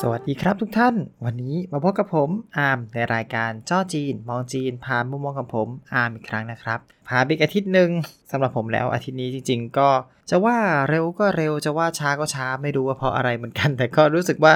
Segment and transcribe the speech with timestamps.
[0.00, 0.94] สวัสดีครับทุกท่าน
[1.24, 6.78] วันนี้มาพบกับผมอาร์มในรายการจ้อจีน มองจีนผ่านมุมมองของผมอาร์มอีกครั้งนะครับ
[7.08, 7.90] ผ่านไปอีกอาทิตย์หนึ่ง
[8.30, 9.88] สำหรับผมแล้วอาทิตย์นี้จริง ๆ ก็
[10.30, 14.54] จะว่าเร็วก็เร็วจะว่าช้าก็ช้าไม่รู้ว่าเพราะอะไรเหมือนกัน แต่ก็รู้สึกว่า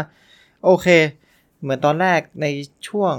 [0.64, 0.86] โอเค
[1.60, 2.46] เหมือนตอนแรกใน
[2.88, 3.14] ช่วง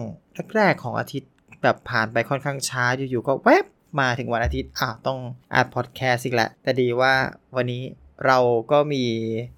[0.55, 1.31] แรกๆของอาทิตย์
[1.61, 3.65] แบบผ่านไปค่อนข้างช้าอยู่ๆก็แวบ
[3.99, 5.19] มาถึงวันอาทิตย์อะต้อง
[5.55, 7.13] อัดพอดแคสต์อีกแล้วแต่ดีว่า
[7.55, 7.83] วันนี้
[8.27, 8.39] เรา
[8.71, 9.03] ก็มี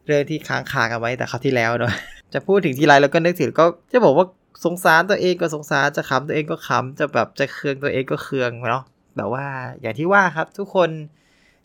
[0.06, 1.94] เรื่องที่ค้างคากันไว้แต่คราวที่แล้วเนาะ
[2.34, 4.26] จะพูดถึงทีไรแล้วก็นึกถึงก็จะบอกว่า
[4.66, 8.84] สงสารตัวเองก็สงสารจะขำตัวเองก็ขำจะแบบจะเคืองตัวเองก็เคืองเนาะ
[9.16, 9.46] แต่ว่า
[9.82, 10.90] อย่างที่ว่าครับทุกคน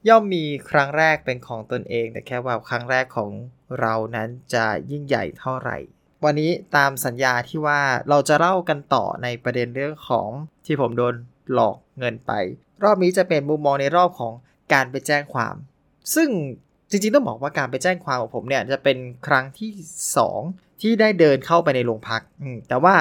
[0.09, 3.31] ย่อมมีครั้งแรกเป็นของตนเอง แต่แค่ว่าครั้งแรกของ
[3.81, 5.79] เรานั้นจะยิ่งใหญ่เท่าไหร่
[6.25, 10.29] วันนี้ตามสัญญาที่ว่าเราจะเล่ากันต่อในประเด็นเรื่องของ
[10.67, 11.15] ที่ผมโดน
[11.53, 12.33] หลอกเงินไป
[12.85, 14.33] รอบนี้จะเป็นมุมมองในรอบของ
[14.73, 15.55] การไปแจ้งความ
[16.15, 16.29] ซึ่ง
[16.91, 19.71] จริงๆต้องบอกว่าการไปแจ้งความของผมเนี่ยจะเป็นครั้งที่
[20.27, 22.23] 2 ที่ได้เดินเข้าไปในโรงพัก
[22.69, 22.97] แต่ว่า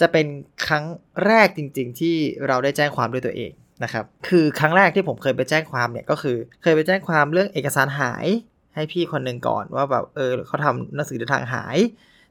[0.00, 0.26] จะเป็น
[0.66, 0.84] ครั้ง
[1.26, 3.52] แรกจริง ๆ ที่เราได้แจ้งความด้วยตัวเอง
[3.84, 8.26] นะครับคือครั้งแรกที่ผมเคยไปแจ้งความเนี่ยก็คือเคยไปแจ้งความเรื่องเอกสารหาย
[8.74, 11.76] ให้พี่คนหนึ่งก่อนว่าแบบเออเขาทำหนังสือเดินทางหาย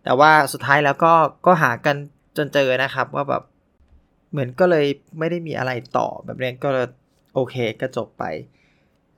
[0.04, 1.14] แต่ว่าสุดท้ายแล้วก็
[1.46, 1.96] ก็หากัน
[2.38, 3.44] จนเจอนะครับว่าแบบ
[4.32, 4.86] เหมือนก็เลย
[5.20, 6.70] ไม่ได้มีอะไรต่อแบบนี้ก็
[7.34, 8.24] โอเคก็จบไป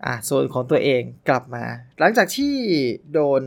[0.05, 1.63] อะส่วนของตัวเองกลับมา
[1.99, 2.53] หลังจากที่
[3.13, 3.41] โดน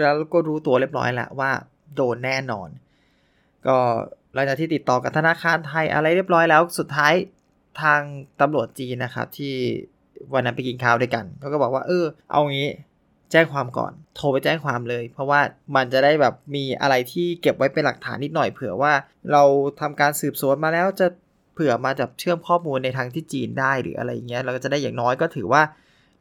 [0.00, 1.50] แล้วก็รู้ตัวเรียบร้อยแล้วว่า
[1.96, 2.68] โดนแน่นอน
[3.66, 3.76] ก็
[4.34, 7.12] หลังจากที่ติดต่อกับธนาคารไทยอะไรเรียบร้อยแล้วสุดท้าย
[7.82, 8.00] ทาง
[8.40, 9.54] ตำรวจจีนนะครับที่
[10.34, 12.68] วันนั้นไปกินข้าวด้วยกันเขาก็บอกว่าเออ เอางี้
[13.30, 15.40] แจ้งความก่อน โทรไปแจ้งความเลย เพราะว่า
[15.76, 18.92] มันจะได้แบบมีอะไรที่เก็บไว้เป็นหลักฐานนิดหน่อยเผื่อว่า
[19.32, 19.42] เรา
[19.80, 21.06] ทำการสืบสวนมาแล้วจะ
[21.54, 25.62] เผื่อมาจับเชื่อมข้อมูลในทางที่จีนได้หรืออะไรเงี้ยเราก็จะได้อย่างน้อยก็ถือว่า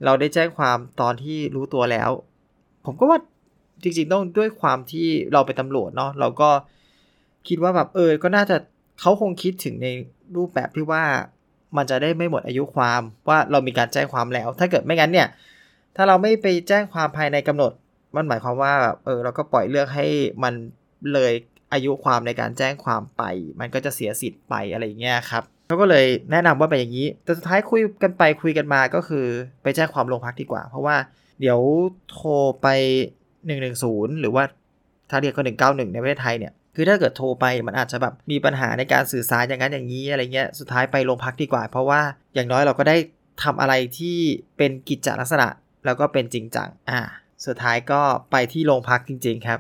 [0.06, 2.10] เราได้แจ้งความตอนที่รู้ตัวแล้ว
[2.86, 3.20] ผมก็ว่า
[3.84, 6.50] จริงๆต้องด้วยความที่เราเป็นตำรวจเนาะเราก็
[7.48, 8.56] คิดว่าแบบเออ ก็น่าจะ
[9.02, 9.88] เขาคงคิดถึงใน
[10.36, 11.04] รูปแบบที่ว่า
[11.78, 15.28] มันจะได้ไม่หมดอายุความว่าเรามีการแจ้งความแล้ว ถ้าเกิดไม่งั้นเนี่ย
[15.96, 17.72] ถ้าเราไม่ไปแจ้งความภายในกำหนด
[18.16, 20.06] มันหมายความว่าแบบเออเราก็ปล่อยเรื่องให้
[20.44, 20.54] มัน
[21.14, 21.34] เลย
[21.74, 23.24] อายุความในการแจ้งความไป
[23.60, 29.26] มันก็จะเสียสิทธิ์ไปอะไรเงี้ยครับเขาก็เลยแนะนำว่าไปอย่างนี้ แต่สุดท้ายคุยกันไปคุยกันมาก็คือ
[29.64, 30.96] ไปแจ้งความโรงพักดีกว่า เพราะว่า
[31.40, 31.60] เดี๋ยว
[32.12, 32.68] โทรไป
[33.48, 34.44] 110 หรือว่า
[35.10, 42.02] ถ้าเรียกก็191 ในประเทศไทยเนี่ยคือถ้าเกิดโทรไปมันอาจจะแบบมีปัญหาในการสื่อสารอย่างนั้นอย่างนี้อะไรเงี้ยสุดท้ายไปโรงพักดีกว่า เพราะว่า
[42.34, 42.98] อย่างน้อยเราก็ได้
[43.44, 44.18] ทำอะไรที่
[44.58, 45.48] เป็นกิจจลักษณะ
[45.86, 47.02] แล้วก็เป็นจริงจังอ่า
[47.46, 48.02] สุดท้ายก็
[48.32, 49.60] ไปที่โรงพักจริง ๆ ครับ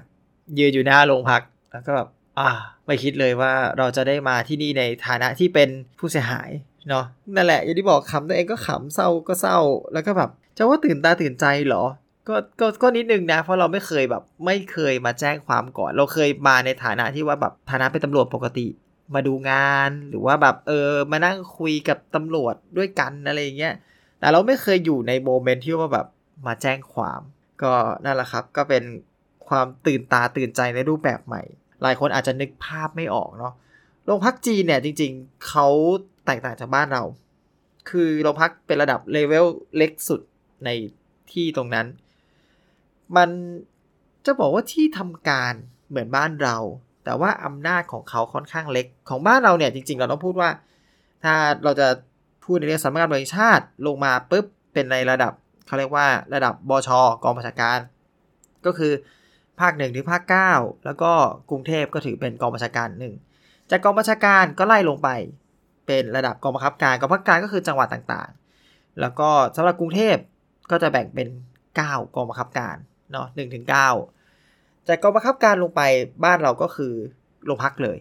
[0.60, 1.42] ยืนอยู่หน้าโรงพัก
[1.74, 2.08] แล้วก็แบบ
[2.40, 2.50] อ่า
[2.86, 5.70] ไม่คิดเลยว่าเราจะได้มาที่นี่ในฐานะที่เป็น
[6.00, 6.50] ผู้เสียหาย
[6.90, 9.60] เนาะนั่นแหละอย่างที่บอกขำตัวเองก็ขำเศร้าก็เศร้า
[9.94, 11.84] แล้วก็แบบจะว่าตื่นตาตื่นใจเหรอ
[12.28, 18.68] ก็ก็ก็นิดนึงนะ เพราะเราไม่เคยแบบ ไม่เคยมาแจ้งความก่อน เราเคยมาในฐานะที่ว่าแบบฐานะเป็นตำรวจปกติ
[19.14, 23.74] มาดูงานหรือว่าแบบเออมานั่งคุยกับตำรวจด้วยกันอะไรเงี้ย
[24.20, 26.08] แต่เราไม่เคยอยู่ใน moment ที่ว่าแบบ
[26.48, 27.22] มาแจ้งความ
[27.64, 27.74] ก็
[28.06, 28.84] นั่นแหละครับ ก็เป็น
[29.48, 31.44] ความตื่นตาตื่นใจในรูปแบบใหม่
[31.84, 33.54] หลายคนอาจจะนึกภาพไม่ออกเนาะ
[34.06, 35.68] โรงพักจีนเนี่ยจริง ๆเขา
[36.26, 37.04] แตกต่างจากบ้านเรา
[37.90, 39.46] คือโรงพักเป็นระดับเลเวล
[39.78, 40.22] เล็กสุด
[40.66, 40.70] ใน
[41.32, 41.88] ที่ตรงนั้น
[43.18, 43.30] มัน
[44.26, 45.54] จะบอกว่าที่ทำการ
[45.90, 46.58] เหมือนบ้านเรา
[47.04, 50.50] แต่ว่าอำนาจของเขาค่อนข้างเล็ก ของบ้านเราเนี่ยจริง ๆ เราต้องพูดว่า
[51.24, 51.34] ถ้า
[51.64, 51.88] เราจะ
[52.46, 55.34] พูดในเรื่องสำนักงานบริชาติลงมาปุ๊บเป็นในระดับ
[55.66, 56.90] เขาเรียกว่าระดับบช
[57.24, 57.80] กองประชาการ
[58.66, 58.94] ก็คือ
[59.60, 60.52] ภาคหนึ่งถึงภาคเก้า
[60.86, 61.12] แล้วก็
[61.50, 63.14] กรุงเทพก็ถือเป็นกองบัญชาการหนึ่ง
[63.72, 65.10] จากกองบัญชาการก็ไล่ลงไป
[65.88, 70.16] เป็นระดับกองบังคับการกองบังคับการก็คือจังหวัดต่างๆ แล้วก็สำหรับกรุงเทพ
[70.72, 71.28] ก็จะแบ่งเป็น
[71.74, 72.76] 9 กองบังคับการ
[73.12, 73.90] เนาะหนึ่งถึงเก้า
[74.88, 75.82] จากกองบังคับการลงไป
[76.24, 76.94] บ้านเราก็คือ
[77.46, 77.98] โรงพักเลย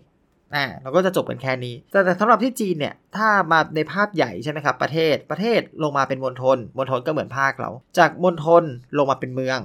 [0.54, 8.64] อ่าเราก็จะจบกันแค่นี้ แต่แต่สำหรับที่จีนเนี่ยถ้ามาในภาพใหญ่ใช่ไหมครับประเทศประเทศลงมาเป็นมณฑลมณฑลก็เหมือนภาคเรา จากมณฑล
[8.98, 9.58] ลงมาเป็นเมือง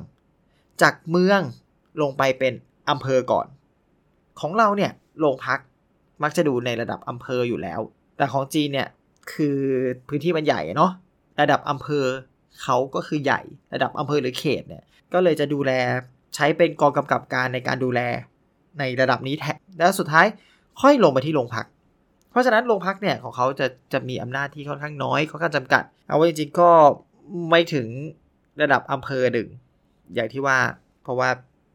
[0.82, 1.42] จากเมือง
[2.02, 2.54] ลงไปเป็น
[2.90, 3.48] อำเภอก่อน
[4.40, 5.60] ของเราเนี่ยโรงพัก
[6.24, 7.80] มักจะดูในระดับอำเภออยู่แล้ว
[8.18, 8.88] แต่ของจีนเนี่ย
[9.34, 9.58] คือ
[10.08, 10.92] พื้นที่มันใหญ่เนาะ
[11.42, 12.06] ระดับอำเภอ
[12.64, 13.42] เขาก็คือใหญ่
[13.74, 14.84] ระดับอำเภอหรือเขตเนี่ย
[15.14, 15.72] ก็เลยจะดูแล
[16.36, 18.00] ใช้เป็นกองกำกับการในการดูแล
[18.80, 20.26] ในระดับนี้แทนแล้วสุดท้าย
[20.82, 21.66] ค่อยลงไปที่โรงพัก
[22.32, 26.70] เพราะฉะนั้นโรงพักเนี่ยของเขาจะจะมีอำนาจที่ค่อนข้างน้อยค่อนข้างจำกัด เอาไว้จริงๆก็
[27.50, 27.88] ไม่ถึง
[28.62, 29.48] ระดับอำเภอหนึ่ง
[30.14, 30.58] อย่างที่ว่า
[31.04, 31.30] เพราะว่า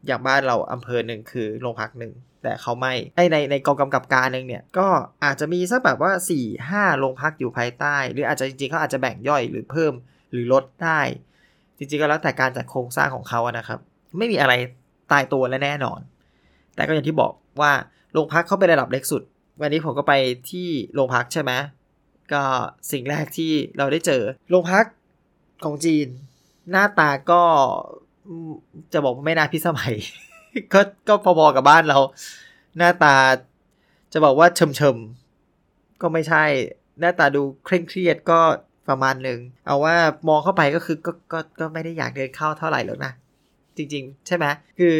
[0.06, 2.12] อย่างบ้านเราอำเภอหนึ่งคือโรงพักหนึ่ง
[2.42, 4.88] แต่เขาไม่ไอในในกองกำกับการหนึ่งเนี่ยก็
[5.24, 9.92] อาจจะมีสักแบบว่า4ี่ห้าโรงพักอยู่ภายใต้ หรืออาจจะจริงๆเขาอาจจะแบ่งย่อยหรือเพิ่ม
[10.30, 11.00] หรือลดได้
[11.78, 13.78] จริงๆก็แล้วแต่การจัดโครงสร้างของเขาอะนะครับ
[14.18, 14.52] ไม่มีอะไร
[15.12, 16.00] ตายตัวและแน่นอน
[16.74, 17.72] แต่ก็อย่างที่บอกว่า
[18.12, 19.22] โรงพักเขาเป็นระดับเล็กสุด
[19.60, 20.12] วันนี้ผมก็ไป
[20.50, 21.52] ที่โรงพักใช่ไหม
[22.32, 22.42] ก็
[22.92, 24.84] สิ่งแรกที่เราได้เจอโรงพัก
[25.64, 26.06] ของจีน
[26.70, 27.42] หน้าตาก็
[28.92, 29.94] จะบอกไม่น่าพิสมัย
[30.72, 31.98] ก็ก็พอๆกับบ้านเรา
[32.78, 33.14] หน้าตา
[34.12, 36.44] จะบอกว่าเฉมๆก็ไม่ใช่
[37.00, 38.40] หน้าตาดูเคร่งเครียดก็
[38.88, 39.96] ประมาณหนึ่ง เอาว่า
[40.28, 43.12] มองเข้าไปก็คือก็ก็ก็ไม่ได้อยากเดินเข้าเท่าไหร่หรอกนะ
[43.76, 44.44] จริง ๆ ใช่ไหม
[44.78, 44.94] คือ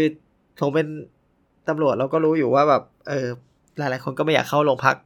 [0.60, 0.88] ผมเป็น
[1.68, 3.26] ตำรวจเราก็รู้อยู่ว่าแบบ เออ
[3.78, 4.96] หลาย ๆ คนก็ไม่อยากเข้าโรงพัก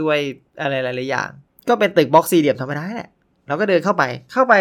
[0.00, 0.18] ด้วย
[0.60, 1.28] อะไรหลายๆอย่าง
[1.68, 3.10] ก็เป็นตึกบล็อกสี่เหลี่ยมธรรมดาแหละ
[3.46, 4.54] เราก็เดินเข้าไป เข้าไป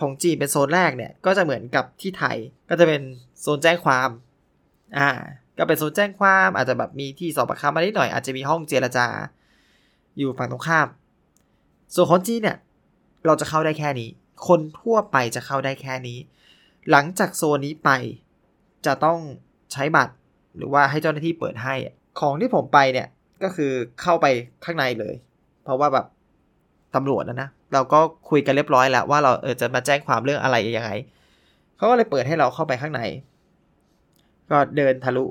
[0.00, 2.36] ของจีนเป็นโซนแรกเนี่ย ก็จะเหมือนกับที่ไทย
[2.68, 3.02] ก็จะเป็น
[3.40, 4.08] โซนแจ้งความ
[4.98, 5.10] อ่า
[5.58, 9.06] ก็เป็นโซนแจ้งความอาจจะแบบมีที่สอบปากคำมานิดหน่อยอาจจะมีห้องเจรจา
[10.18, 10.88] อยู่ฝั่งตรงข้าม
[11.94, 12.58] ส่วนของจีนเนี่ย
[13.26, 14.10] เราจะเข้าได้แค่นี้
[14.48, 16.18] คนทั่วไปจะเข้าได้แค่นี้
[16.90, 17.90] หลังจากโซนนี้ไป
[18.86, 19.18] จะต้อง
[19.72, 20.14] ใช้บัตร
[20.56, 21.74] หรือว่าให้เจ้าหน้าที่เปิดให้
[22.20, 23.08] ของที่ผมไปเนี่ย
[23.42, 23.72] ก็คือ
[24.02, 24.26] เข้าไป
[24.64, 25.14] ข้างในเลย
[25.62, 26.06] เพราะว่าแบบ
[26.94, 30.90] ตำรวจนะนะ เราก็คุยกันเรียบร้อยแล้วว่าเราเออจะมาแจ้งความเรื่องอะไรยังไง
[31.76, 33.00] เขาก็เลยเปิดให้เราเข้าไปข้างใน
[34.50, 35.24] ก็เดินทะลุ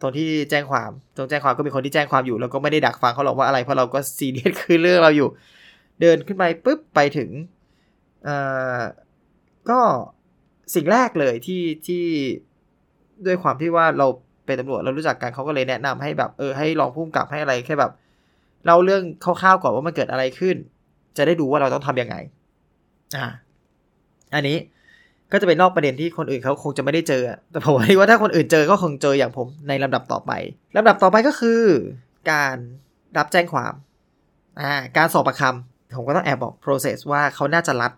[0.00, 5.28] ตรงที่แจ้งความตรงแจ้งความก็มีคนที่แจ้งความอยู่แล้วก็ไม่ได้ดักฟังเขาหรอกว่าอะไรเพราะเราก็ซีเรียสคือเรื่องเราอยู่
[6.00, 7.30] เดินขึ้นไปปุ๊บไปถึง
[8.24, 8.36] เอ่
[8.78, 8.80] อ
[9.70, 9.80] ก็
[10.74, 12.04] สิ่งแรกเลยที่ที่
[13.26, 14.06] ด้วยความที่ว่าเรา
[14.46, 17.92] เป็นตำรวจเรารู้จักกันเขาก็เลยแนะนำให้แบบเออให้ลองพุ่มกลับให้อะไรแค่แบบ
[18.64, 20.56] เล่าเรื่องคร่าวๆก่อนว่ามันเกิดอะไรขึ้น
[21.16, 22.16] จะได้ดูว่าเราต้องทํำยังไง
[23.16, 23.26] อ่า
[24.34, 24.58] อันนี้
[25.32, 30.32] ก็จะเป็นนอกประเด็นที่คนอื่นเขาคงจะไม่ได้เจอ แต่ผมว่าถ้าคนอื่นเจอก็คงเจออย่างผมในลำดับต่อไป
[30.76, 31.60] ลำดับต่อไปก็คือ
[32.30, 32.56] การ
[33.18, 33.72] รับแจ้งความ
[34.60, 37.92] อ่า การสอบประคำผมก็ต้องแอบบอก process ว่าเขาน่าจะรัด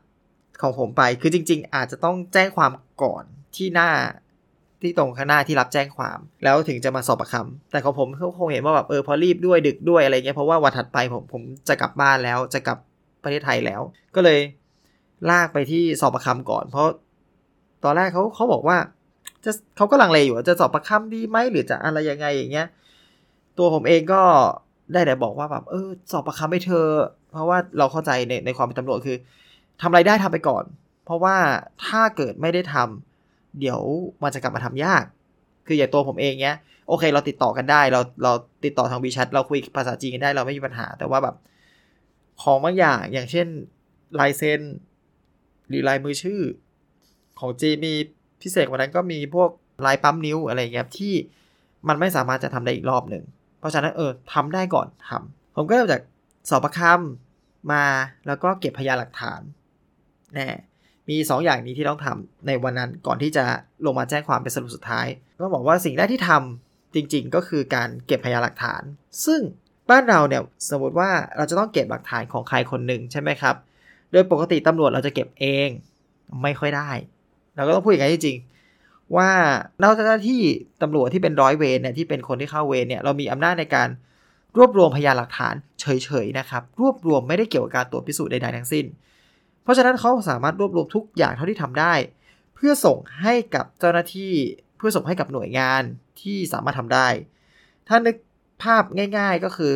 [0.62, 2.70] ของผมไป คือจริง ๆ อาจจะต้องแจ้งความ
[3.02, 3.24] ก่อน
[3.56, 3.90] ที่หน้า
[4.82, 12.78] ที่ตรงข้างหน้าที่รับแจ้งความ แล้วถึงจะมาสอบประคำแต่ของผมเขาคงเห็นว่าแบบเออพอรีบด้วยดึกด้วยอะไรเงี้ยเพราะว่าวันถัดไปผมผมจะกลับบ้านแล้วจะกลับ
[13.22, 13.80] ประเทศไทยแล้ว
[14.14, 14.40] ก็เลย
[15.30, 16.86] ลากไปที่สอบประคำก่อน เพราะ
[17.84, 18.76] ตอนแรกเขาเขาบอกว่า
[19.44, 22.68] จะเขาก็ลังเลอยู่จะสอบประคำดีไหมหรือจะอะไรยังไงอย่างเงี้ย
[23.58, 24.22] ตัวผมเองก็
[24.92, 26.86] ได้แต่บอกว่าแบบเออสอบประคำให้เธอ
[27.32, 29.16] เพราะว่าเราเข้าใจในในความเป็นตำรวจคือ
[29.80, 30.64] ทำอะไรได้ทำไปก่อน
[31.04, 31.36] เพราะว่า
[31.86, 33.80] ถ้าเกิดไม่ได้ทำเดี๋ยว
[34.22, 35.04] มันจะกลับมาทำยาก
[35.66, 38.32] คืออย่างตัวผมเองเนี้ยโอเค เราติดต่อกันได้ เราเรา
[38.64, 41.34] ติดต่อทางวีแชทเราคุยภาษาจีนกันได้เราไม่มีปัญหา แต่ว่าแบบ
[42.42, 43.46] ของบางอย่างอย่างเช่น
[44.20, 44.60] ลายเซ็น
[45.68, 46.40] หรือลายมือชื่อ
[47.40, 47.92] ของจีมี
[48.42, 49.50] พิเศษกว่านั้นก็มีพวก
[49.86, 51.14] ลายปั๊มนิ้วอะไรเงี้ยที่
[51.88, 53.24] มันไม่สามารถจะทำได้อีกรอบหนึ่ง
[53.58, 56.02] เพราะฉะนั้นเออทำได้ก่อนทำผมก็เริ่มจาก
[56.48, 57.84] สอบประคำมา
[58.26, 59.40] แล้วก็เก็บพยานหลักฐาน
[60.34, 60.48] แน่
[61.08, 63.44] มี2ออย่างนี้ที่ต้องทำในวันนั้นก่อนที่จะ
[63.86, 65.06] ลงมาแจ้งความเป็นสรุปสุดท้าย
[65.42, 68.82] ต้องบอกว่าสิ่งแรกที่ทำจริง ๆ ก็คือการเก็บพยานหลักฐาน
[69.26, 69.40] ซึ่ง
[69.90, 73.54] บ้านเราเนี่ยสมมติว่าเราจะต้องเก็บหลักฐานของใครคนหนึ่งใช่ไหมครับ
[74.12, 75.68] โดยปกติตำรวจเราจะเก็บเอง
[76.42, 76.90] ไม่ค่อยได้
[77.56, 78.38] เราก็ต้องพูดอย่างนี้จริง
[79.16, 79.30] ว่า
[79.80, 80.42] เราเจ้าหน้าที่
[80.82, 83.88] ตำรวจที่เป็นร้อยเวรเนี่ยที่เป็นคนที่เข้าเวรเนี่ยเรามีอำนาจในการ
[84.56, 88.84] รวบรวมพยานหลักฐานเฉยๆนะครับ รวบรวมไม่ได้เกี่ยวกับการตรวจพิสูจน์ใดๆทั้งสิ้น
[89.62, 91.94] เพราะฉะนั้นเขาสามารถรวบรวมทุกอย่างเท่าที่ทำได้
[92.54, 94.32] เพื่อส่งให้กับเจ้าหน้าที่
[94.76, 95.82] เพื่อส่งให้กับหน่วยงาน
[96.22, 97.08] ที่สามารถทำได้
[97.88, 98.16] ถ้านึก
[98.62, 98.82] ภาพ
[99.16, 99.74] ง่าย ๆก็คือ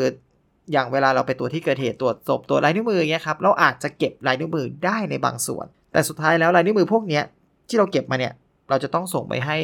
[0.72, 7.24] อย่างเวลาเราไปตรวจที่เกิดเหตุตรวจศพตรวจลายนิ้วมือเงี้ยครับเราอาจจะเก็บลายนิ้วมือได้ในบางส่วน แต่สุดท้ายแล้วลายนิ้วมือพวกเนี้ย
[7.68, 8.32] ที่เราเก็บมาเนี่ย
[8.68, 9.58] เราจะต้องส่งไปให้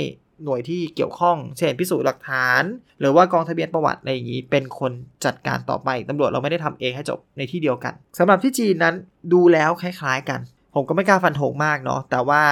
[0.44, 2.62] หน่วยที่เกี่ยวข้อง เช่นพิสูจน์หลักฐาน
[3.00, 4.92] หรือว่ากองทะเบียนประวัติอะไรอย่างนี้ เป็นคน
[5.24, 8.94] จัดการต่อไปตำรวจเราไม่ได้ทำเองให้จบในที่เดียวกันสำหรับที่จีนนั้น
[9.32, 10.40] ดูแล้วคล้ายๆกัน
[10.74, 12.42] ผมก็ไม่กล้าฟันธงมากเนาะแต่ว่า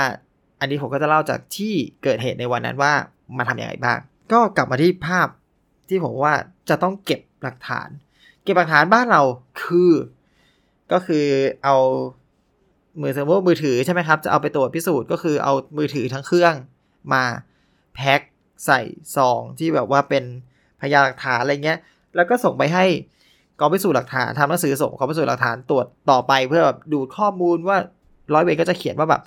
[0.61, 2.93] อันนี้ผมก็จะเล่าจากที่เกิดเหตุในวันนั้นว่า
[3.39, 3.99] มาทำอย่างไรบ้าง
[4.33, 5.29] ก็กลับมาที่ภาพ
[5.89, 6.35] ที่ผมว่า
[6.69, 7.89] จะต้องเก็บหลักฐาน
[8.43, 9.23] เก็บหลักฐานบ้านเรา
[9.63, 9.93] คือ
[10.93, 11.25] ก็คือ
[11.65, 11.77] เอา
[13.01, 16.55] มือสมมติมือถือใช่ไหมครับ จะเอาไปตรวจพิสูจน์ก็คือเอามือถือทั้งเครื่อง
[17.13, 17.25] มา
[17.95, 18.21] แพ็ค
[18.67, 18.81] ใส่
[19.17, 20.25] ซองที่แบบว่าเป็น
[20.81, 21.79] พยานหลักฐานอะไรเงี้ย
[22.17, 22.85] แล้วก็ส่งไปให้
[23.61, 27.79] กองพิสูจน์หลักฐานทำหนังสือส่งกองพิสูจน์หลักฐานตรวจต่อไปเพื่อแบบดูข้อมูลว่า
[28.35, 29.23] ร้อยเวรก็จะเขียนว่าแบบ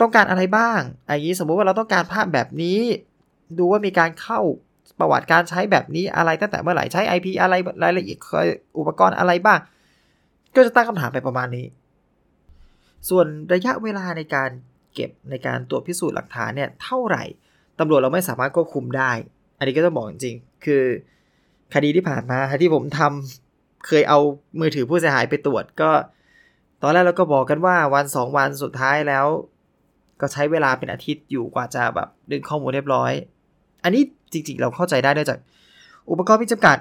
[0.00, 2.80] ต้องการอะไรบ้างอันนี้สมมุติว่าเราต้องการภาพแบบนี้
[3.58, 4.40] ดูว่ามีการเข้า
[4.98, 8.18] ประวัติการใช้แบบนี้อะไรตั้งแต่เมื่อไหร่ใช้ IP อะไรรายละเอียด
[8.78, 9.58] อุปกรณ์อะไรบ้าง
[10.54, 11.66] ก็จะตั้งคำถามไปประมาณนี้
[13.08, 14.50] ส่วนระยะเวลาในการ
[14.94, 17.24] เก็บในการตรวจพิสูจน์หลักฐานเนี่ยเท่าไหร่
[17.78, 19.12] ตำรวจเราไม่สามารถควบคุมได้
[19.58, 20.84] อันนี้ก็ต้องบอกจริงคือ
[21.74, 24.18] คดีที่ผ่านมาที่ผมทำเคยเอา
[24.60, 25.90] มือถือผู้เสียหายไปตรวจก็
[26.82, 29.26] ตอนแรกเราก็บอกกันว่าวันสองวันสุดท้ายแล้ว
[30.20, 33.12] ก็ใช้เวลาเป็นอาทิตย์อยู่กว่าจะแบบดึงข้อมูลเรียบร้อย
[33.84, 34.02] อันนี้
[34.32, 35.38] จริงๆ เราเข้าใจได้ด้วยจาก
[36.10, 36.78] อุปกรณ์มีจำกัด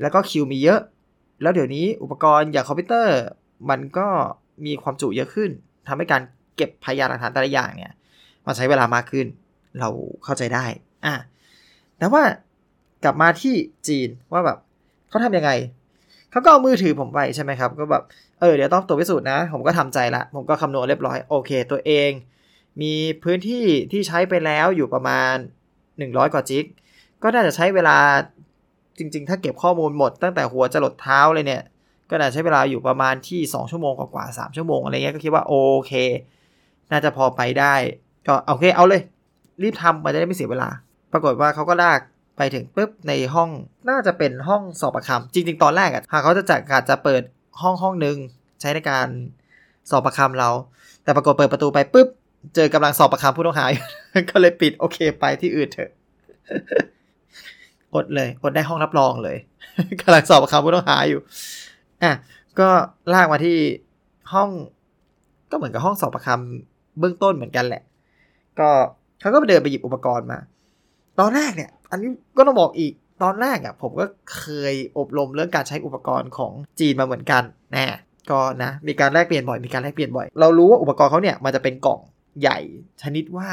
[0.00, 0.80] แล้วก็คิวมีเยอะ
[1.42, 3.18] แล้วเดี๋ยวนี้อุปกรณ์อย่างคอมพิวเตอร์
[3.70, 4.08] มันก็
[4.66, 5.50] มีความจุเยอะขึ้น
[5.88, 6.22] ทำให้การ
[6.56, 7.94] เก็บพยานหลักฐานแต่ละอย่างเนี่ย
[8.46, 9.26] มันใช้เวลามากขึ้น
[9.80, 9.88] เรา
[10.24, 10.64] เข้าใจได้
[11.06, 11.14] อะ
[11.98, 12.22] แต่ว่า
[13.04, 13.54] กลับมาที่
[13.88, 14.58] จีนว่าแบบ
[15.08, 15.50] เขาทำยังไง
[16.30, 18.02] เขาก็เอามือถือผมไปใช่ไหมครับ ก็แบบ
[18.40, 22.10] เออเดี๋ยวต้องตัวพิสูจน์นะ ผมก็ทำใจละ ผมก็คำนวณเรียบร้อย โอเค ตัวเอง
[22.82, 25.34] มีพื้นที่ที่ใช้ไปแล้วอยู่ประมาณ
[26.08, 26.64] 100 กว่าจิก
[27.22, 27.96] ก็น่าจะใช้เวลา
[28.98, 31.62] จริง ๆ ถ้าเก็บข้อมูลหมดตั้งแต่หัวจรดเท้าเลยเนี่ย
[32.10, 35.54] ก็น่าใช้เวลาอยู่ประมาณที่ 2 ชั่วโมงกว่าๆ3ชั่วโมงอะไรเงี้ยก็คิดว่าโอ
[35.86, 35.92] เค
[36.90, 37.74] น่าจะพอไปได้
[38.26, 39.02] ก็โอเคเอาเลย
[39.62, 40.68] รีบทำมันจะได้ไม่เสียเวลา
[41.12, 42.00] ปรากฏว่าเขาก็ลาก
[42.36, 43.50] ไปถึงปุ๊บในห้อง
[43.88, 47.22] น่าจะเป็นห้องสอบประคำจริง ๆ ตอนแรกอะหากเขาจะจัดการจะเปิด
[47.62, 48.16] ห้องห้องหนึ่ง
[48.60, 49.06] ใช้ในการ
[49.90, 50.50] สอบประคำเรา
[51.02, 52.08] แต่ปรากฏเปิดประตูไปปุ๊บ
[52.54, 53.66] เจอกำลังสอบประคำผู้ต้องหา
[54.30, 55.90] ก็เลยปิดโอเคไปที่อื่นเถอะ
[57.94, 59.36] อดเลยอดได้ห้องรับรองเลย
[60.00, 61.20] กำลังสอบประคำผู้ต้องหาอยู่
[62.02, 62.12] อะ
[62.60, 62.68] ก็
[63.14, 63.56] ลากมาที่
[64.32, 64.50] ห้อง
[65.50, 67.82] ก็เหมือนกับห้องสอบประคำเบื้องต้นเหมือนกันแหละ
[68.58, 68.68] ก็
[69.20, 70.38] เขาก็ไปเดินไปหยิบอุปกรณ์มา
[71.18, 72.92] ตอนแรกเนี่ย อันนี้ก็ต้องบอกอีก
[73.22, 74.04] ตอนแรกอะ่ะ ผมก็
[74.38, 77.42] เคยอบรมเรื่องการใช้อุปกรณ์ของจีนมาเหมือนกัน
[77.72, 77.86] แน่
[78.30, 82.00] ก็นะ มีการแลกเปลี่ยนบ่อย มีการแลกเปลี่ยนบ่อย เรารู้ว่าอุปกรณ์เขาเนี่ยมันจะเป็นกล่อง
[82.40, 82.58] ใหญ่
[83.02, 83.48] ชนิดว่า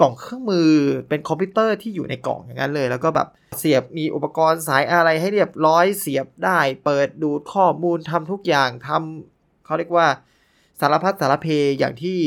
[0.00, 0.70] กล่องเครื่องมือ
[1.08, 3.28] เป็นคอมพิวเตอร์ที่อยู่ในกล่องอย่างนั้นเลย แล้วก็แบบ
[3.58, 10.06] เสียบมีอุปกรณ์สายอะไรให้เรียบร้อยเสียบได้ เปิดดูดข้อมูลทำทุกอย่างทำเขาเรียกว่า
[10.80, 11.46] สารพัดสารเพ
[11.78, 12.18] อย่างที่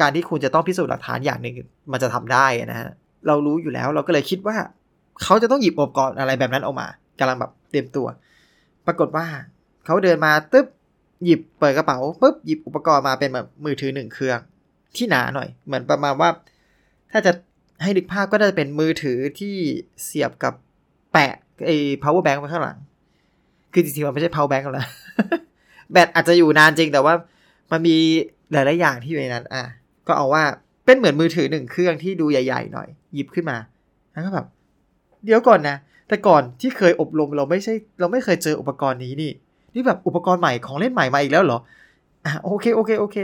[0.00, 1.54] การที่คุณจะต้องพิสูจน์หลักฐานอย่างหนึ่ง
[1.92, 2.88] มันจะทำได้นะฮะ
[3.26, 4.56] เรารู้อยู่แล้วเราก็เลยคิดว่า
[5.22, 6.88] เขาจะต้องหยิบอุปกรณ์อะไรแบบนั้นออกมา
[7.18, 8.06] กำลังแบบเตรียมตัว
[8.86, 9.26] ปรากฏว่า
[9.84, 10.66] เขาเดินมาตึ๊บ
[11.24, 14.38] หยิบเปิดกระเป๋าปุ๊บหยิบอุปกรณ์มาเป็นแบบมือถือหนึ่งเครื่อง
[14.96, 16.30] ที่หนาหน่อย เหมือนประมาณว่า
[17.10, 17.32] ถ้าจะ
[17.82, 19.54] ให้ดึกภาพก็จะเป็นมือถือที่
[20.04, 20.54] เสียบกับ
[21.12, 21.32] แปะ
[21.66, 22.78] ไอ้ power bank ไว้ข้างหลัง
[23.72, 24.88] คือจริงๆมันไม่ใช่ power bank แล้ว
[25.92, 27.14] แบตอาจจะอยู่นานจริงแต่ว่า
[27.72, 27.96] มันมี
[28.52, 29.64] หลายๆอย่างที่อยู่ในนั้น อะ
[30.06, 30.44] ก็เอาว่า
[30.84, 33.56] เป็นเหมือนมือถือหนึ่งเครื่องที่ดูใหญ่ๆหน่อย หยิบขึ้นมา
[34.12, 34.46] แล้วก็แบบ
[35.24, 35.76] เดี๋ยวก่อนนะ
[36.08, 39.32] แต่ก่อนที่เคยอบรมเราไม่ใช่ เราไม่เคยเจออุปกรณ์นี้นี่
[39.74, 41.58] นี่แบบอุปกรณ์ใหม่ของเล่นใหม่มาอีกแล้วเหรอ
[42.24, 43.16] อะโอเคโอเคโอเค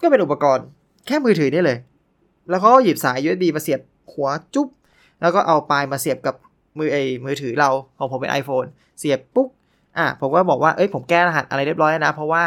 [0.00, 0.66] ก็เป็นอุปกรณ์
[1.06, 1.78] แค่มือถือนี่เลย
[2.48, 3.80] แล้วเขาก็หยิบสาย USB มาเสียบ
[4.12, 4.68] หัวจุ๊บ
[5.20, 6.34] แล้วก็เอาปลายมาเสียบกับ
[6.78, 9.48] มือไอ้มือถือเราของผมเป็น iPhone เสียบปุ๊บ
[9.98, 12.44] อะผมก็บอกว่าเอ้ยผมแก้รหัสอะไรเรียบร้อยนะ เพราะว่า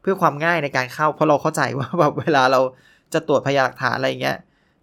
[0.00, 2.60] เพื่อความง่ายในการเข้า เพราะเราเข้าใจว่าแบบเวลาเรา
[3.12, 4.36] จะตรวจพยานหลักฐานอะไรเงี้ย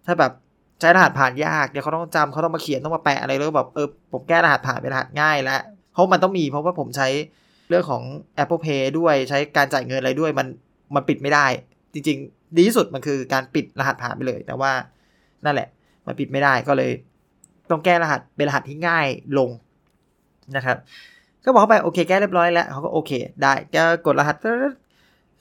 [0.06, 0.32] ถ้าแบบ
[0.80, 5.60] ใช้รหัสผ่านยากเดี๋ยวเขาต้องจำเขาต้องมาเขียนต้องมาแปะอะไรแล้วแบบเออผมแก้รหัสผ่านเป็นรหัสง่ายแล้ว
[5.92, 7.08] เพราะมันต้องมีเพราะว่าผมใช้
[7.68, 8.02] เรื่องของ
[8.42, 10.46] Apple Pay ด้วยใช้การจ่ายเงินอะไรด้วยมัน
[10.94, 11.46] มันปิดไม่ได้
[11.92, 14.72] จริง ๆ ดีที่สุดมันคือการปิดรหัสผ่านไปเลย แต่ว่า
[15.44, 15.68] นั่นแหละ
[16.06, 16.90] มันปิดไม่ได้ก็เลย
[17.70, 19.06] ต้องแก้รหัสเป็นรหัสที่ง่าย
[19.38, 19.50] ลง
[20.56, 20.76] นะครับ
[21.44, 24.36] ก็บอกเขาไปโอเคแก้เรียบร้อยแล้วเขาก็โอเค ได้ก็กดรหัส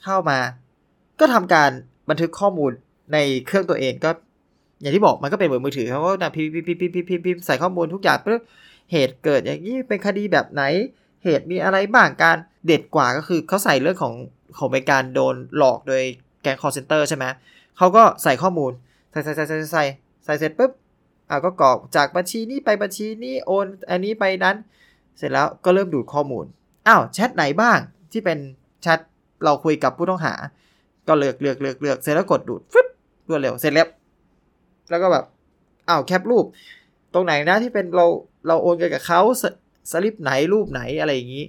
[0.04, 0.38] เข้ามา
[1.20, 1.72] ก็ทำการ
[2.10, 2.72] บันทึกข้อมูล
[3.14, 4.10] ในเครื่องตัวเองก็
[4.82, 8.40] อย่างที่บอกมันก็เป็นเหมือนมือถือเขาก็นะพิมพ์พิมพ์พิมพ์พิมพ์พิมพ์ใส่ข้อมูลทุกอย่างเพื่อ
[8.92, 10.64] เหตุเกิดอย่างนี้เป็นคดีแบบไหน
[11.24, 14.14] เหตุมีอะไรบ้างการเด็ดกว่าก็คือเขาใส่เรื่องของ
[14.58, 16.04] ของเป็นการโดนหลอกโดย
[16.48, 17.26] ก๊งคอร์เซนเตอร์ใช่ไหม
[17.78, 18.72] เขาก็ใส่ข้อมูล
[19.12, 19.84] ใส่ใส่ใส่ใส่ใส่
[20.26, 20.72] ใส่เสร็จปุ๊บ
[21.30, 24.56] อ่าก็กรอกจากบัญชีนี้ไปบัญชีนี้โอนอันนี้ไปนั้น
[25.18, 26.46] เสร็จแล้วก็เริ่มดูดข้อมูล
[26.88, 27.80] อ้าวแชทไหนบ้าง
[28.12, 28.38] ที่เป็น
[28.82, 29.00] แชท
[29.44, 30.34] เราคุยกับผู้ต้องหา
[31.08, 32.88] ก็เลือกเลือกเลือกเลือกเสร็จแล้วกดดูดฟึ๊บ
[33.30, 33.88] รวดเร็วเสร็จแล้ว
[34.90, 35.26] แล้วก็แบบ
[35.90, 36.46] อ้าวแคปรูป
[37.14, 38.06] ตรงไหนนะที่เป็นเรา
[38.48, 39.44] เราโอนกันกับเขาส
[39.92, 41.46] สลิปไหนรูปไหนอะไรอย่างนี้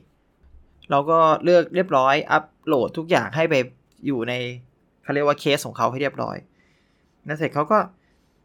[0.91, 3.55] เราก็เลือกเรียบร้อยอัปโหลดทุกอย่างให้ไป
[4.07, 4.33] อยู่ใน
[5.09, 6.37] เขาเรียกว่าเคสของเขาให้เรียบร้อย
[7.27, 7.79] นั่นเสร็จเขาก็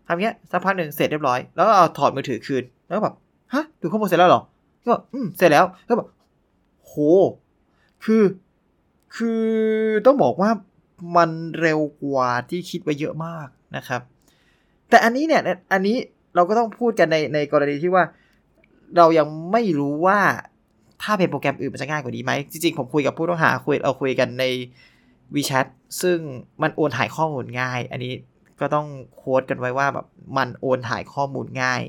[0.08, 3.16] ทำเงี้ยสักพักหนึ่งเสร็จเรียบร้อยแล้วก็เอาถอดมือถือคืนแล้วก็แบบ
[3.54, 4.42] ฮะดูข้อมูลเสร็จแล้วหรอ
[4.88, 6.08] ก็อืมเสร็จแล้วก็แบบ
[6.84, 6.94] โห
[8.04, 8.24] คือ
[9.16, 9.44] คือ
[10.06, 10.50] ต้องบอกว่า
[11.18, 11.30] มัน
[11.62, 14.02] เร็วกว่าที่คิดไว้เยอะมากนะครับ
[14.90, 15.42] แต่อันนี้เนี่ย
[15.74, 15.98] อันนี้
[16.36, 18.04] เราก็ต้องพูดกันในในกรณีที่ว่า
[18.98, 20.20] เรายังไม่รู้ว่า
[21.04, 24.46] ถ้าเป็นโปรแกรมอื่นมันจะง่ายกว่านี้ไหมจริงๆผมคุยกับผู้ต้องหาคุยเราคุยกันใน
[25.36, 25.68] WeChat
[26.02, 26.18] ซึ่ง
[26.62, 28.14] มันโอนถ่ายข้อมูลง่าย อันนี้
[28.60, 28.88] ก็ต้อง
[29.18, 31.82] โค้ดกันไว้ว่าแบบมันโอนถ่ายข้อมูลง่าย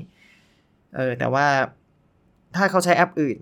[0.95, 1.45] เออแต่ว่า
[2.55, 3.37] ถ้าเขาใช้แอปอื่น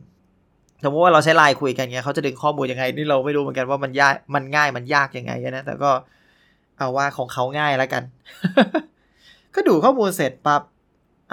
[0.83, 5.91] สมมติว่าเราใช้ไลน์คุยกันเงี้ยเขาจะดึงข้อมูลยังไง นี่เราไม่รู้เหมือนกันว่ามันยากมันง่ายมันยากยังไงนะแต่ก็
[6.77, 8.03] เอาว่าของเขาง่ายแล้วกัน
[9.55, 10.61] ก็ดูข้อมูลเสร็จปับ๊บ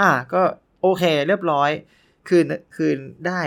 [0.01, 0.43] อะก็
[0.83, 1.71] โอเคเรียบร้อย
[2.29, 2.45] คืน
[2.77, 3.41] คืนได้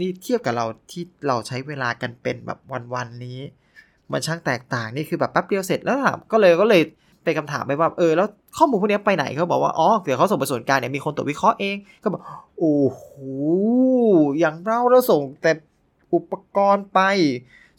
[0.00, 2.58] นี่เทียบกับเราที่เราใช้เวลากันเป็นแบบ
[2.94, 3.40] วันๆนี้
[4.12, 5.96] มันช่างแตกต่างนี่คือแบบแป๊บเดียวเสร็จแล้ว
[6.32, 6.82] ก็เลยก็เลย
[7.22, 8.26] ไปเป็นคำถามไปว่าเออแล้ว
[8.58, 12.22] ข้อมูลพวกนี้ไปไหนเขาบอกว่าอ๋อเดี๋ยวเขาส่งไปส่วนกลางเนี่ยมีคนตรวจวิเคราะห์เองก็บอก
[12.58, 13.04] โอ้โห
[14.38, 15.52] อย่างเราเราส่งแต่
[16.14, 17.00] อุปกรณ์ไป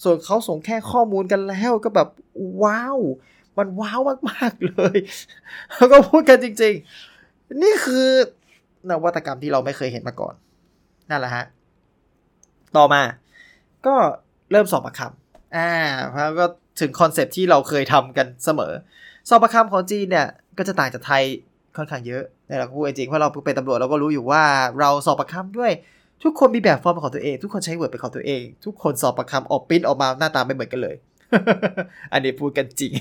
[0.04, 2.08] ส่วนเขาส่งแค่ข้อมูลกันแล้วก็แบบ
[2.64, 2.98] ว้าว
[3.58, 4.98] มันว้าวมากๆเลย
[5.74, 6.74] เขาก็พูดกันจริง
[7.18, 8.08] ๆ นี่คือ
[8.90, 10.34] นวัตกรรมที่เราไม่เคยเห็นมาก่อน
[11.10, 11.46] นั่นแหละฮะ
[12.78, 13.02] ต่อมา
[13.86, 13.96] ก็
[14.52, 15.72] เริ่มสอบปากคำ อ่า
[16.16, 16.46] แล้วก็
[16.80, 18.74] ถึง concept ที่เราเคยทำกันเสมอ
[19.30, 20.28] สอบปากคำของจีนเนี่ย
[20.58, 21.24] ก็จะต่างจากไทย
[21.78, 24.44] ค่อนข้างเยอะนี่เราพูดจริงเพราะเราเป็นตำรวจเราก็รู้อยู่ว่า
[24.80, 25.72] เราสอบปากคำด้วย
[26.24, 30.96] ทุกคนมีแบบฟอร์มเป็นของตัวเอง ทุกคนใช้ Word เป็นของตัวเอง ทุกคนสอบปากคำออกปิ้นออกมาหน้าตาไม่เหมือนกันเลย
[32.14, 32.92] อันนี้พูดกันจริง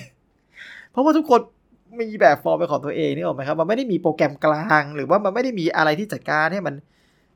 [0.90, 1.40] เพราะว่าทุกคน
[2.00, 6.74] มีแบบฟอร์มเป็นของตัวเองนี่ออกไหมครับ มันไม่ได้มีโปรแกรมกลาง หรือว่ามันไม่ได้มีอะไรที่จัดการให้มัน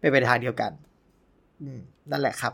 [0.00, 0.71] เป็นไปทางเดียวกัน
[1.62, 1.78] อืม
[2.11, 2.52] นั่นแหละครับ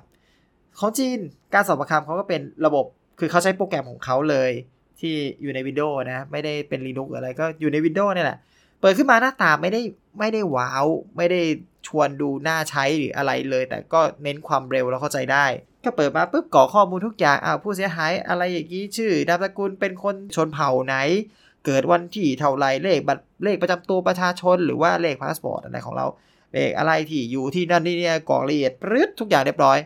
[0.79, 1.19] ของจีน
[1.55, 2.85] การสอบประคำเขาก็เป็นระบบ
[3.19, 4.51] คือเขาใช้โปรแกรมของเขาเลย
[5.01, 8.39] ที่อยู่ใน Windows นะ ไม่ได้เป็น Linux อะไรก็อยู่ใน Windows นี่แหละ
[8.81, 9.81] เปิดขึ้นมาหน้าตาไม่ได้
[10.19, 11.41] ไม่ได้ว้าว ไม่ได้
[11.87, 15.47] ชวนดูน่าใช้หรืออะไรเลย แต่ก็เน้นความเร็วแล้วเข้าใจได้
[15.85, 20.95] ก็เปิดมาปุ๊บกรอกข้อมูลทุกอย่างอ้าวผู้เสียหายอะไรอย่างนี้ชื่อนามสกุลเป็นคนชนเผ่าไหน
[21.67, 26.07] เกิดวันที่เท่าไรเลขบัตรเลขประจำตัวประชาชน หรือว่าเลขพาสปอร์ตอะไรของเรา
[26.55, 29.79] เลขอะไรที่อยู่ที่นั่นนี่เนี่ยกรอกละเอียดปรึ๊ดทุกอย่างเรียบร้อย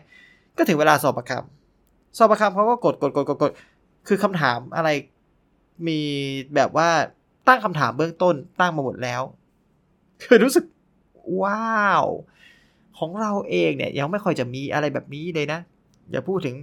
[0.57, 3.51] ก็ถึงเวลาสอบปากคำสอบปากคำเขาก็กดกดกดกดกด
[4.07, 4.89] คือคำถามอะไร
[5.87, 5.99] มี
[6.55, 6.89] แบบว่า
[7.47, 9.21] ตั้งคำถามเบื้องต้นตั้งมาหมดแล้ว
[10.23, 10.65] คือรู้สึก
[11.43, 12.05] ว้าว
[12.99, 15.59] ของเราเองเนี่ย ยังไม่ค่อยจะมีอะไรแบบนี้เลยนะ
[16.11, 16.55] อย่าพูดถึง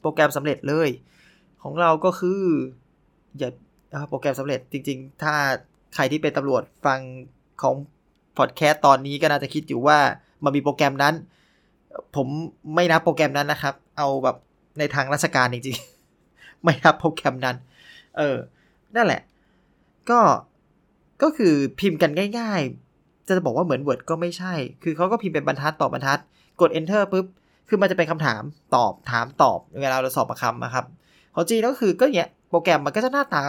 [0.00, 0.88] โปรแกรมสำเร็จเลย
[1.62, 2.40] ของเราก็คือ
[3.38, 3.50] อย่า
[4.08, 5.34] โปรแกรมสำเร็จจริง ๆ ถ้า
[5.94, 7.00] ใครที่เป็นตำรวจฟัง
[7.62, 7.74] ของ
[8.38, 9.98] พอดแคสต์ตอนนี้ก็น่าจะคิดอยู่ว่า
[10.44, 11.14] มันมีโปรแกรมนั้น
[12.16, 12.26] ผม
[12.74, 14.36] ไม่นับโปรแกรมนั้นนะครับ เอาแบบ
[14.78, 17.56] ในทางราชการจริงๆ ไม่นับโปรแกรมนั้น
[18.18, 18.36] เออ
[18.96, 19.20] นั่นแหละ
[20.10, 20.20] ก็
[21.22, 22.60] ก็คือพิมพ์กันง่าย
[22.94, 26.18] ๆ จะบอกว่าเหมือน Word ก็ไม่ใช่ คือเขาก็พิมพ์เป็นบรรทัดต่อบรรทัด
[26.60, 27.26] กด enter ปุ๊บ
[27.68, 28.42] คือมันจะเป็นคำถาม
[28.74, 30.84] ตอบถามตอบ เวลาเราสอบประคำนะครับ
[31.34, 33.42] ของจีนก็คือก็เนี้ยโปรแกรมมันก็จะหน้าตา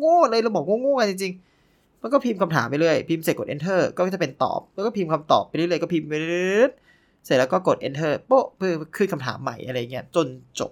[0.00, 6.70] โง่ๆเลยเราบอกโง่ๆกันจริงๆ มันก็พิมพ์คำถามไปเรื่อย พิมพ์เสร็จกด enter ก็จะเป็นตอบ แล้วก็พิมพ์คำตอบไปเรื่อยๆ ก็พิมพ์ไปเรื่อย
[7.24, 10.26] เสร็จแล้วก็กด enter โป๊ะเพื่อขึ้นคำถามใหม่อะไรเงี้ยจน
[10.58, 10.70] จบ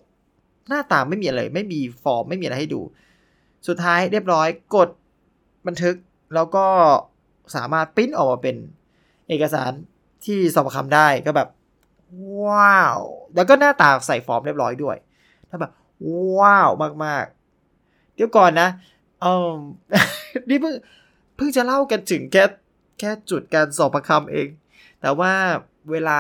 [0.69, 2.81] หน้าตาไม่มีอะไรไม่มีฟอร์มไม่มีอะไรให้ดู
[3.69, 4.89] สุดท้ายเรียบร้อยกด
[5.67, 5.97] บันทึก
[6.35, 6.67] แล้วก็
[7.57, 8.57] สามารถปริ้นออกมาเป็น
[9.29, 9.73] เอกสาร
[10.25, 11.49] ที่สอบคำได้ก็แบบ
[12.43, 13.01] ว้าว
[13.35, 14.97] แล้วก็หน้าตาใส่ฟอร์มเรียบร้อยด้วย
[15.49, 15.73] ถ้าแบบ
[16.39, 16.71] ว้าว
[17.05, 18.69] มากๆ เดี๋ยวก่อนนะ
[19.23, 19.51] เออ
[20.49, 20.75] นี่เพิ่ง
[21.37, 22.45] เพิ่งจะเล่ากันถึงแค่
[22.99, 24.49] แค่จุดการสอบประคำเอง
[25.01, 25.33] แต่ว่า
[25.91, 26.19] เวลา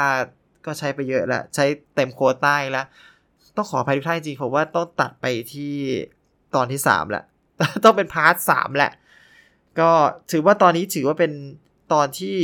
[0.66, 2.86] ก็ใช้ไปเยอะแล้วใช้เต็มโควตาแล้ว
[3.56, 5.74] ต้องขออภัยทุกท่านจริงผมว่าต้องตัดไปที่
[6.54, 7.24] ตอนที่สามแหละ
[7.84, 8.92] ต้องเป็น part สามแหละ
[9.80, 9.90] ก็
[10.30, 11.32] ถือว่าตอนนี้ถือว่าเป็น
[11.92, 12.36] ตอนที่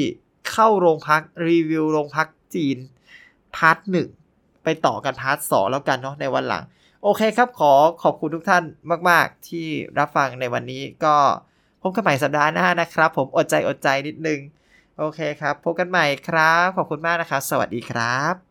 [0.51, 2.77] เข้าโรงพักรีวิวโรงพักจีน
[3.57, 4.09] part หนึ่ง
[4.65, 6.65] ไปต่อกัน part สองแล้วกันเนาะในวันหลัง
[7.03, 8.65] โอเคครับขอขอบคุณทุกท่าน
[9.11, 9.67] มาก ๆ ที่
[9.99, 11.15] รับฟังในวันนี้ก็
[11.83, 14.41] พบกันใหม่สัปดาห์หน้านะครับ ผมอดใจอดใจนิดนึง
[14.97, 18.46] โอเคครับ พบกันใหม่ครับ ขอบคุณมากนะครับ สวัสดีครับ